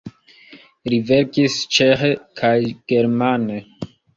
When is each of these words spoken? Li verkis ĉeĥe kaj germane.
Li 0.93 0.99
verkis 1.09 1.59
ĉeĥe 1.79 2.11
kaj 2.41 2.57
germane. 2.95 3.61